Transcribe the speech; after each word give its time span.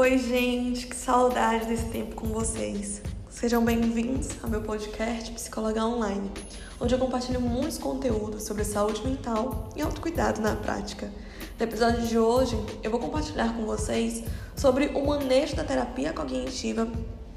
Oi, 0.00 0.16
gente, 0.16 0.86
que 0.86 0.96
saudade 0.96 1.66
desse 1.66 1.84
tempo 1.90 2.14
com 2.14 2.28
vocês. 2.28 3.02
Sejam 3.28 3.62
bem-vindos 3.62 4.30
ao 4.42 4.48
meu 4.48 4.62
podcast 4.62 5.30
Psicóloga 5.30 5.84
Online, 5.84 6.30
onde 6.80 6.94
eu 6.94 6.98
compartilho 6.98 7.38
muitos 7.38 7.76
conteúdos 7.76 8.44
sobre 8.44 8.64
saúde 8.64 9.06
mental 9.06 9.68
e 9.76 9.82
autocuidado 9.82 10.40
na 10.40 10.56
prática. 10.56 11.12
No 11.58 11.64
episódio 11.66 12.06
de 12.06 12.18
hoje, 12.18 12.56
eu 12.82 12.90
vou 12.90 12.98
compartilhar 12.98 13.54
com 13.54 13.66
vocês 13.66 14.24
sobre 14.56 14.86
o 14.86 15.06
manejo 15.06 15.54
da 15.54 15.64
terapia 15.64 16.14
cognitiva 16.14 16.90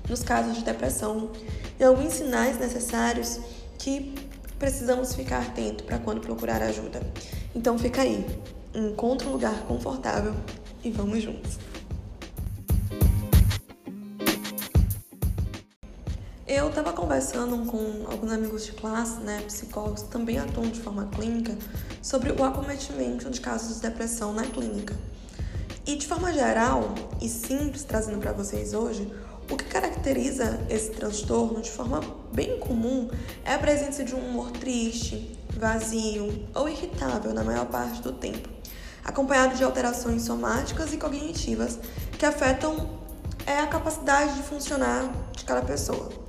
nos 0.08 0.23
casos 0.23 0.55
de 0.55 0.64
depressão 0.64 1.32
e 1.77 1.84
alguns 1.84 2.14
sinais 2.14 2.58
necessários 2.58 3.41
que 3.77 4.16
precisamos 4.58 5.14
ficar 5.14 5.41
atento 5.41 5.84
para 5.84 6.00
quando 6.00 6.22
procurar 6.22 6.64
ajuda. 6.64 7.02
Então 7.54 7.77
fica 7.77 8.04
aí, 8.04 8.26
encontre 8.73 9.27
um 9.27 9.34
lugar 9.34 9.64
confortável 9.64 10.34
e 10.82 10.90
vamos 10.90 11.22
juntos. 11.22 11.73
Eu 16.55 16.70
estava 16.70 16.93
conversando 16.93 17.66
com 17.66 18.05
alguns 18.12 18.31
amigos 18.31 18.63
de 18.63 18.73
classe, 18.73 19.20
né, 19.21 19.41
psicólogos 19.48 20.03
que 20.03 20.09
também 20.09 20.38
atuam 20.38 20.70
de 20.70 20.79
forma 20.79 21.07
clínica, 21.07 21.57
sobre 21.99 22.31
o 22.31 22.43
acometimento 22.43 23.27
de 23.31 23.41
casos 23.41 23.77
de 23.77 23.81
depressão 23.81 24.31
na 24.34 24.43
clínica. 24.43 24.95
E 25.84 25.95
de 25.95 26.05
forma 26.05 26.31
geral 26.31 26.93
e 27.20 27.27
simples, 27.27 27.84
trazendo 27.84 28.20
para 28.20 28.34
vocês 28.34 28.76
hoje, 28.76 29.12
o 29.49 29.57
que 29.57 29.63
caracteriza 29.63 30.63
esse 30.70 30.91
transtorno 30.91 31.59
de 31.59 31.71
forma 31.71 32.02
bem 32.31 32.59
comum 32.59 33.09
é 33.43 33.55
a 33.55 33.57
presença 33.57 34.04
de 34.04 34.13
um 34.13 34.20
humor 34.20 34.51
triste, 34.51 35.35
vazio 35.57 36.48
ou 36.54 36.70
irritável 36.70 37.34
na 37.34 37.43
maior 37.43 37.65
parte 37.65 37.99
do 37.99 38.12
tempo, 38.12 38.48
acompanhado 39.04 39.55
de 39.55 39.63
alterações 39.63 40.21
somáticas 40.21 40.93
e 40.93 40.98
cognitivas 40.98 41.79
que 42.20 42.27
afetam 42.27 42.91
é, 43.43 43.57
a 43.57 43.65
capacidade 43.65 44.35
de 44.35 44.43
funcionar 44.43 45.12
de 45.35 45.43
cada 45.45 45.63
pessoa. 45.63 46.23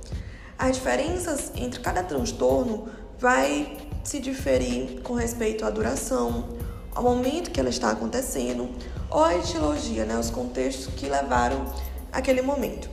As 0.57 0.77
diferenças 0.77 1.51
entre 1.55 1.81
cada 1.81 2.01
transtorno 2.01 2.87
vai 3.19 3.77
se 4.05 4.19
diferir 4.19 5.01
com 5.01 5.13
respeito 5.13 5.65
à 5.65 5.69
duração, 5.69 6.45
ao 6.93 7.03
momento 7.03 7.51
que 7.51 7.59
ela 7.59 7.69
está 7.69 7.91
acontecendo, 7.91 8.69
ou 9.09 9.21
à 9.21 9.35
etiologia, 9.35 10.05
né, 10.05 10.17
os 10.17 10.29
contextos 10.29 10.93
que 10.93 11.07
levaram 11.07 11.65
aquele 12.11 12.41
momento. 12.41 12.89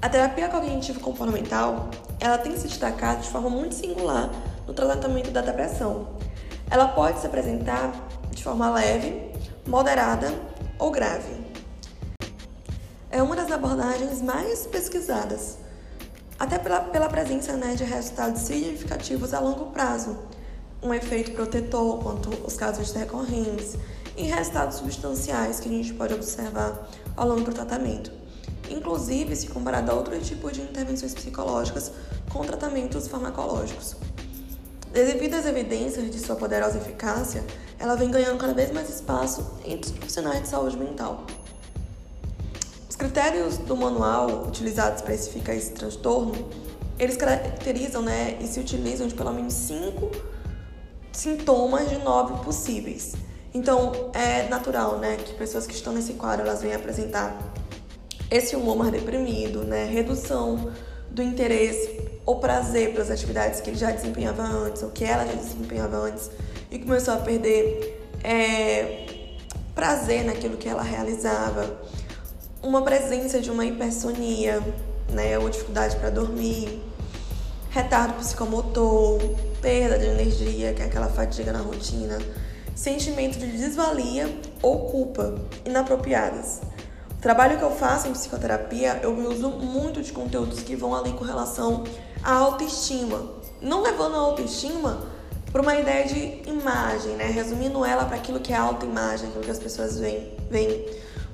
A 0.00 0.08
terapia 0.08 0.48
cognitivo 0.48 0.98
comportamental, 0.98 1.90
ela 2.18 2.38
tem 2.38 2.56
se 2.56 2.66
destacado 2.66 3.20
de 3.20 3.28
forma 3.28 3.50
muito 3.50 3.74
singular 3.74 4.30
no 4.66 4.72
tratamento 4.72 5.30
da 5.30 5.42
depressão. 5.42 6.08
Ela 6.70 6.88
pode 6.88 7.20
se 7.20 7.26
apresentar 7.26 7.92
de 8.30 8.42
forma 8.42 8.70
leve, 8.70 9.30
moderada 9.66 10.32
ou 10.78 10.90
grave. 10.90 11.36
É 13.10 13.22
uma 13.22 13.36
das 13.36 13.52
abordagens 13.52 14.22
mais 14.22 14.66
pesquisadas 14.66 15.61
até 16.42 16.58
pela, 16.58 16.80
pela 16.80 17.08
presença 17.08 17.52
né, 17.52 17.76
de 17.76 17.84
resultados 17.84 18.42
significativos 18.42 19.32
a 19.32 19.38
longo 19.38 19.66
prazo, 19.66 20.18
um 20.82 20.92
efeito 20.92 21.30
protetor 21.30 22.02
quanto 22.02 22.30
os 22.44 22.56
casos 22.56 22.90
recorrentes 22.90 23.76
e 24.16 24.24
resultados 24.24 24.78
substanciais 24.78 25.60
que 25.60 25.68
a 25.68 25.72
gente 25.72 25.94
pode 25.94 26.14
observar 26.14 26.90
ao 27.16 27.28
longo 27.28 27.42
do 27.42 27.52
tratamento, 27.52 28.10
inclusive 28.68 29.36
se 29.36 29.46
comparado 29.46 29.92
a 29.92 29.94
outros 29.94 30.26
tipos 30.26 30.54
de 30.54 30.62
intervenções 30.62 31.14
psicológicas 31.14 31.92
com 32.32 32.40
tratamentos 32.40 33.06
farmacológicos. 33.06 33.94
Devido 34.92 35.34
às 35.34 35.46
evidências 35.46 36.10
de 36.10 36.18
sua 36.18 36.34
poderosa 36.34 36.76
eficácia, 36.76 37.44
ela 37.78 37.94
vem 37.94 38.10
ganhando 38.10 38.38
cada 38.38 38.52
vez 38.52 38.72
mais 38.72 38.90
espaço 38.90 39.48
entre 39.64 39.92
os 39.92 39.96
profissionais 39.96 40.42
de 40.42 40.48
saúde 40.48 40.76
mental 40.76 41.24
critérios 43.02 43.58
do 43.58 43.76
manual 43.76 44.44
utilizados 44.46 45.02
para 45.02 45.12
especificar 45.12 45.56
esse 45.56 45.72
transtorno, 45.72 46.48
eles 46.96 47.16
caracterizam 47.16 48.00
né, 48.00 48.38
e 48.40 48.46
se 48.46 48.60
utilizam 48.60 49.08
de 49.08 49.14
pelo 49.14 49.32
menos 49.32 49.54
cinco 49.54 50.08
sintomas 51.10 51.90
de 51.90 51.98
nove 51.98 52.44
possíveis. 52.44 53.14
Então, 53.52 54.12
é 54.14 54.48
natural 54.48 54.98
né, 54.98 55.16
que 55.16 55.34
pessoas 55.34 55.66
que 55.66 55.74
estão 55.74 55.92
nesse 55.92 56.12
quadro 56.12 56.46
elas 56.46 56.62
venham 56.62 56.76
apresentar 56.76 57.36
esse 58.30 58.54
humor 58.54 58.76
mais 58.76 58.92
deprimido, 58.92 59.64
né, 59.64 59.84
redução 59.84 60.70
do 61.10 61.24
interesse 61.24 62.00
ou 62.24 62.36
prazer 62.36 62.92
pelas 62.92 63.10
atividades 63.10 63.60
que 63.60 63.70
ele 63.70 63.78
já 63.78 63.90
desempenhava 63.90 64.44
antes, 64.44 64.80
ou 64.80 64.90
que 64.90 65.04
ela 65.04 65.26
já 65.26 65.32
desempenhava 65.32 65.96
antes, 65.96 66.30
e 66.70 66.78
começou 66.78 67.14
a 67.14 67.16
perder 67.16 68.00
é, 68.22 69.34
prazer 69.74 70.24
naquilo 70.24 70.56
que 70.56 70.68
ela 70.68 70.82
realizava 70.82 71.80
uma 72.62 72.82
presença 72.82 73.40
de 73.40 73.50
uma 73.50 73.66
hipersonia, 73.66 74.62
né, 75.10 75.38
ou 75.38 75.50
dificuldade 75.50 75.96
para 75.96 76.10
dormir, 76.10 76.80
retardo 77.70 78.14
psicomotor, 78.14 79.18
perda 79.60 79.98
de 79.98 80.06
energia, 80.06 80.72
que 80.72 80.82
é 80.82 80.84
aquela 80.84 81.08
fadiga 81.08 81.52
na 81.52 81.60
rotina, 81.60 82.18
sentimento 82.74 83.38
de 83.38 83.46
desvalia 83.46 84.28
ou 84.62 84.90
culpa 84.90 85.34
inapropriadas. 85.64 86.60
O 87.10 87.22
trabalho 87.22 87.58
que 87.58 87.64
eu 87.64 87.70
faço 87.70 88.08
em 88.08 88.12
psicoterapia, 88.12 89.00
eu 89.02 89.16
uso 89.28 89.48
muito 89.50 90.02
de 90.02 90.12
conteúdos 90.12 90.60
que 90.60 90.74
vão 90.74 90.94
ali 90.94 91.12
com 91.12 91.24
relação 91.24 91.84
à 92.22 92.32
autoestima, 92.34 93.22
não 93.60 93.82
levando 93.82 94.16
a 94.16 94.18
autoestima 94.18 95.06
para 95.52 95.62
uma 95.62 95.76
ideia 95.76 96.06
de 96.06 96.42
imagem, 96.48 97.12
né? 97.12 97.26
Resumindo 97.26 97.84
ela 97.84 98.06
para 98.06 98.16
aquilo 98.16 98.40
que 98.40 98.52
é 98.52 98.56
autoimagem, 98.56 99.28
aquilo 99.28 99.44
que 99.44 99.50
as 99.50 99.58
pessoas 99.58 99.98
veem, 99.98 100.32
veem 100.50 100.84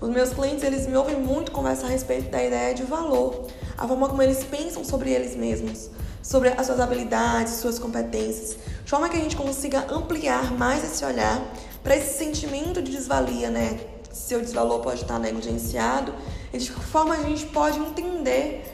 os 0.01 0.09
meus 0.09 0.31
clientes, 0.31 0.63
eles 0.63 0.87
me 0.87 0.97
ouvem 0.97 1.17
muito 1.17 1.51
conversar 1.51 1.87
a 1.87 1.91
respeito 1.91 2.31
da 2.31 2.43
ideia 2.43 2.75
de 2.75 2.85
valor, 2.85 3.47
a 3.77 3.87
forma 3.87 4.09
como 4.09 4.23
eles 4.23 4.45
pensam 4.45 4.85
sobre 4.85 5.11
eles 5.11 5.35
mesmos, 5.35 5.91
sobre 6.23 6.51
as 6.51 6.67
suas 6.67 6.79
habilidades, 6.79 7.55
suas 7.55 7.79
competências, 7.79 8.57
de 8.85 8.91
forma 8.91 9.09
que 9.09 9.17
a 9.17 9.21
gente 9.21 9.37
consiga 9.37 9.93
ampliar 9.93 10.53
mais 10.53 10.85
esse 10.85 11.05
olhar 11.05 11.43
para 11.83 11.97
esse 11.97 12.17
sentimento 12.17 12.81
de 12.81 12.93
desvalia, 12.93 13.51
né? 13.51 13.81
Seu 14.13 14.41
desvalor 14.41 14.81
pode 14.81 15.03
estar 15.03 15.19
negligenciado, 15.19 16.15
e 16.53 16.59
de 16.59 16.71
que 16.71 16.81
forma 16.81 17.15
a 17.15 17.23
gente 17.23 17.47
pode 17.47 17.79
entender 17.79 18.65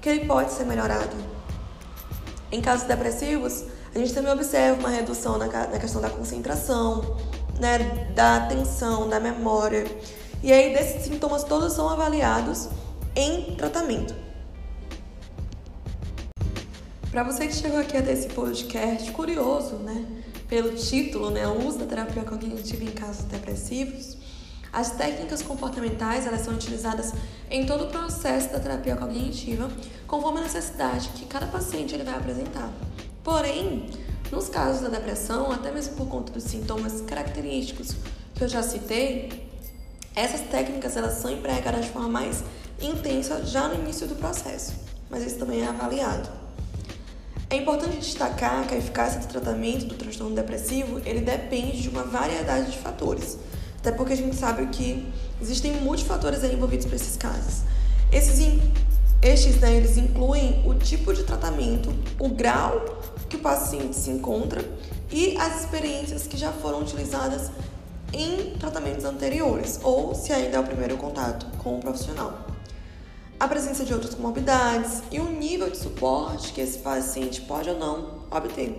que 0.00 0.08
ele 0.08 0.26
pode 0.26 0.52
ser 0.52 0.64
melhorado. 0.64 1.16
Em 2.52 2.60
casos 2.60 2.86
depressivos, 2.86 3.64
a 3.94 3.98
gente 3.98 4.12
também 4.12 4.32
observa 4.32 4.78
uma 4.78 4.90
redução 4.90 5.38
na, 5.38 5.48
questão 5.78 6.00
da 6.00 6.10
concentração, 6.10 7.16
né, 7.58 7.78
da 8.14 8.36
atenção, 8.36 9.08
da 9.08 9.20
memória. 9.20 9.86
E 10.42 10.52
aí, 10.52 10.74
desses 10.74 11.02
sintomas 11.04 11.44
todos 11.44 11.72
são 11.72 11.88
avaliados 11.88 12.68
em 13.16 13.54
tratamento. 13.56 14.14
Para 17.10 17.22
você 17.22 17.46
que 17.46 17.54
chegou 17.54 17.78
aqui 17.78 17.96
até 17.96 18.12
esse 18.12 18.28
podcast, 18.28 19.10
curioso, 19.12 19.76
né, 19.76 20.04
pelo 20.48 20.74
título, 20.74 21.30
né, 21.30 21.46
o 21.46 21.64
uso 21.66 21.78
da 21.78 21.86
terapia 21.86 22.24
cognitiva 22.24 22.82
em 22.82 22.90
casos 22.90 23.24
depressivos, 23.26 24.16
as 24.72 24.90
técnicas 24.90 25.40
comportamentais 25.40 26.26
elas 26.26 26.40
são 26.40 26.54
utilizadas 26.54 27.12
em 27.48 27.64
todo 27.64 27.84
o 27.84 27.86
processo 27.86 28.50
da 28.50 28.58
terapia 28.58 28.96
cognitiva, 28.96 29.70
conforme 30.08 30.40
a 30.40 30.42
necessidade 30.42 31.10
que 31.10 31.24
cada 31.26 31.46
paciente 31.46 31.94
ele 31.94 32.02
vai 32.02 32.16
apresentar. 32.16 32.68
Porém, 33.22 33.88
nos 34.30 34.48
casos 34.48 34.82
da 34.82 34.88
depressão, 34.88 35.50
até 35.52 35.70
mesmo 35.70 35.94
por 35.94 36.08
conta 36.08 36.32
dos 36.32 36.44
sintomas 36.44 37.00
característicos 37.02 37.94
que 38.34 38.42
eu 38.42 38.48
já 38.48 38.62
citei, 38.62 39.48
essas 40.14 40.40
técnicas 40.42 40.96
elas 40.96 41.14
são 41.14 41.30
empregadas 41.30 41.84
de 41.84 41.90
forma 41.90 42.08
mais 42.08 42.44
intensa 42.80 43.44
já 43.44 43.68
no 43.68 43.74
início 43.74 44.06
do 44.06 44.14
processo, 44.14 44.72
mas 45.10 45.24
isso 45.24 45.38
também 45.38 45.62
é 45.62 45.66
avaliado. 45.66 46.28
É 47.50 47.56
importante 47.56 47.98
destacar 47.98 48.66
que 48.66 48.74
a 48.74 48.78
eficácia 48.78 49.20
do 49.20 49.26
tratamento 49.26 49.86
do 49.86 49.94
transtorno 49.94 50.34
depressivo 50.34 51.00
ele 51.04 51.20
depende 51.20 51.82
de 51.82 51.88
uma 51.88 52.02
variedade 52.02 52.70
de 52.72 52.78
fatores, 52.78 53.38
até 53.78 53.92
porque 53.92 54.14
a 54.14 54.16
gente 54.16 54.34
sabe 54.34 54.66
que 54.66 55.06
existem 55.40 55.72
multifatores 55.80 56.42
envolvidos 56.42 56.86
para 56.86 56.96
esses 56.96 57.16
casos. 57.16 57.62
Esses, 58.10 58.38
estes 59.22 59.56
né, 59.60 59.74
eles 59.74 59.96
incluem 59.96 60.62
o 60.66 60.74
tipo 60.74 61.12
de 61.12 61.22
tratamento, 61.22 61.94
o 62.18 62.28
grau 62.28 62.93
que 63.34 63.36
o 63.36 63.38
paciente 63.40 63.96
se 63.96 64.10
encontra 64.10 64.64
e 65.10 65.36
as 65.36 65.64
experiências 65.64 66.26
que 66.26 66.36
já 66.36 66.52
foram 66.52 66.80
utilizadas 66.80 67.50
em 68.12 68.56
tratamentos 68.58 69.04
anteriores 69.04 69.80
ou 69.82 70.14
se 70.14 70.32
ainda 70.32 70.56
é 70.56 70.60
o 70.60 70.62
primeiro 70.62 70.96
contato 70.96 71.46
com 71.58 71.78
o 71.78 71.80
profissional. 71.80 72.46
A 73.38 73.48
presença 73.48 73.84
de 73.84 73.92
outras 73.92 74.14
comorbidades 74.14 75.02
e 75.10 75.18
o 75.18 75.24
nível 75.24 75.68
de 75.68 75.76
suporte 75.76 76.52
que 76.52 76.60
esse 76.60 76.78
paciente 76.78 77.40
pode 77.40 77.68
ou 77.68 77.76
não 77.76 78.20
obter. 78.30 78.78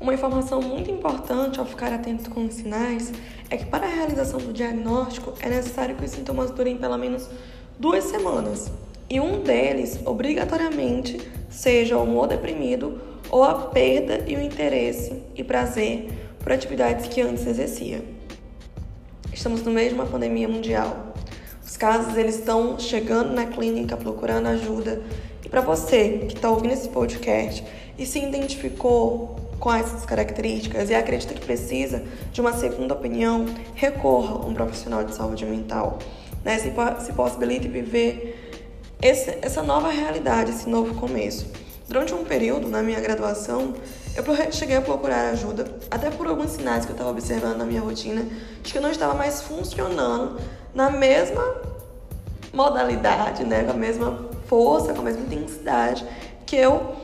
Uma 0.00 0.14
informação 0.14 0.62
muito 0.62 0.90
importante 0.90 1.60
ao 1.60 1.66
ficar 1.66 1.92
atento 1.92 2.30
com 2.30 2.46
os 2.46 2.54
sinais 2.54 3.12
é 3.50 3.58
que 3.58 3.66
para 3.66 3.86
a 3.86 3.90
realização 3.90 4.40
do 4.40 4.54
diagnóstico 4.54 5.34
é 5.40 5.50
necessário 5.50 5.96
que 5.96 6.04
os 6.04 6.10
sintomas 6.10 6.50
durem 6.50 6.78
pelo 6.78 6.96
menos 6.96 7.28
duas 7.78 8.04
semanas 8.04 8.70
e 9.08 9.20
um 9.20 9.40
deles, 9.40 10.00
obrigatoriamente, 10.04 11.35
seja 11.48 11.96
o 11.96 12.02
humor 12.02 12.28
deprimido 12.28 13.00
ou 13.30 13.42
a 13.42 13.54
perda 13.54 14.24
e 14.26 14.36
o 14.36 14.40
interesse 14.40 15.22
e 15.34 15.42
prazer 15.42 16.08
por 16.38 16.52
atividades 16.52 17.08
que 17.08 17.20
antes 17.20 17.46
exercia. 17.46 18.02
estamos 19.32 19.62
no 19.62 19.70
meio 19.70 19.88
de 19.88 19.94
uma 19.94 20.06
pandemia 20.06 20.48
mundial. 20.48 21.14
Os 21.64 21.76
casos 21.76 22.16
eles 22.16 22.36
estão 22.36 22.78
chegando 22.78 23.32
na 23.32 23.46
clínica 23.46 23.96
procurando 23.96 24.46
ajuda. 24.46 25.02
E 25.44 25.48
para 25.48 25.60
você 25.60 26.24
que 26.28 26.34
está 26.34 26.48
ouvindo 26.48 26.72
esse 26.72 26.88
podcast 26.88 27.64
e 27.98 28.06
se 28.06 28.18
identificou 28.18 29.36
com 29.58 29.72
essas 29.72 30.06
características 30.06 30.90
e 30.90 30.94
acredita 30.94 31.34
que 31.34 31.40
precisa 31.40 32.04
de 32.32 32.40
uma 32.40 32.52
segunda 32.52 32.94
opinião, 32.94 33.46
recorra 33.74 34.36
a 34.36 34.46
um 34.46 34.54
profissional 34.54 35.02
de 35.04 35.14
saúde 35.14 35.44
mental. 35.44 35.98
Né? 36.44 36.58
Se, 36.58 36.72
se 37.04 37.12
possibilite 37.12 37.66
viver 37.66 38.45
esse, 39.00 39.38
essa 39.42 39.62
nova 39.62 39.90
realidade, 39.90 40.50
esse 40.50 40.68
novo 40.68 40.94
começo. 40.94 41.46
Durante 41.88 42.12
um 42.14 42.24
período 42.24 42.68
na 42.68 42.82
minha 42.82 43.00
graduação, 43.00 43.74
eu 44.16 44.52
cheguei 44.52 44.76
a 44.76 44.80
procurar 44.80 45.30
ajuda, 45.30 45.66
até 45.90 46.10
por 46.10 46.26
alguns 46.26 46.52
sinais 46.52 46.84
que 46.84 46.90
eu 46.90 46.94
estava 46.94 47.10
observando 47.10 47.58
na 47.58 47.64
minha 47.64 47.80
rotina, 47.80 48.26
de 48.62 48.72
que 48.72 48.78
eu 48.78 48.82
não 48.82 48.90
estava 48.90 49.14
mais 49.14 49.42
funcionando 49.42 50.40
na 50.74 50.90
mesma 50.90 51.42
modalidade, 52.52 53.44
né, 53.44 53.62
com 53.64 53.70
a 53.70 53.74
mesma 53.74 54.28
força, 54.46 54.94
com 54.94 55.00
a 55.00 55.04
mesma 55.04 55.22
intensidade 55.22 56.04
que 56.44 56.56
eu 56.56 56.96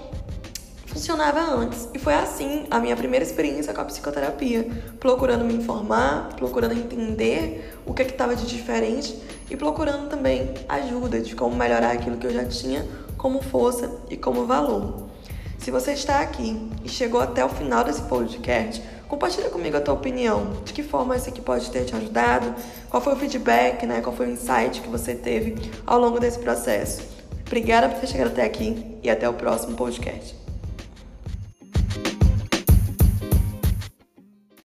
funcionava 0.86 1.40
antes. 1.40 1.88
E 1.94 1.98
foi 1.98 2.14
assim 2.14 2.66
a 2.70 2.78
minha 2.78 2.96
primeira 2.96 3.24
experiência 3.24 3.72
com 3.72 3.80
a 3.80 3.84
psicoterapia, 3.84 4.68
procurando 4.98 5.44
me 5.44 5.54
informar, 5.54 6.34
procurando 6.36 6.74
entender 6.74 7.78
o 7.86 7.94
que 7.94 8.02
é 8.02 8.06
estava 8.06 8.36
de 8.36 8.46
diferente 8.46 9.16
e 9.52 9.56
procurando 9.56 10.08
também 10.08 10.54
ajuda 10.66 11.20
de 11.20 11.36
como 11.36 11.54
melhorar 11.54 11.90
aquilo 11.90 12.16
que 12.16 12.26
eu 12.26 12.32
já 12.32 12.44
tinha 12.46 12.88
como 13.18 13.42
força 13.42 13.90
e 14.08 14.16
como 14.16 14.46
valor. 14.46 15.08
Se 15.58 15.70
você 15.70 15.92
está 15.92 16.20
aqui 16.20 16.70
e 16.82 16.88
chegou 16.88 17.20
até 17.20 17.44
o 17.44 17.50
final 17.50 17.84
desse 17.84 18.00
podcast, 18.02 18.82
compartilha 19.06 19.50
comigo 19.50 19.76
a 19.76 19.80
tua 19.80 19.92
opinião. 19.92 20.54
De 20.64 20.72
que 20.72 20.82
forma 20.82 21.14
isso 21.14 21.28
aqui 21.28 21.42
pode 21.42 21.70
ter 21.70 21.84
te 21.84 21.94
ajudado? 21.94 22.54
Qual 22.88 23.02
foi 23.02 23.12
o 23.12 23.16
feedback, 23.16 23.84
né? 23.84 24.00
Qual 24.00 24.16
foi 24.16 24.26
o 24.26 24.30
insight 24.30 24.80
que 24.80 24.88
você 24.88 25.14
teve 25.14 25.70
ao 25.86 26.00
longo 26.00 26.18
desse 26.18 26.38
processo? 26.38 27.02
Obrigada 27.46 27.90
por 27.90 28.00
ter 28.00 28.06
chegado 28.06 28.28
até 28.28 28.44
aqui 28.44 28.98
e 29.02 29.10
até 29.10 29.28
o 29.28 29.34
próximo 29.34 29.76
podcast. 29.76 30.41